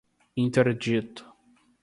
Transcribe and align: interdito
interdito 0.43 1.21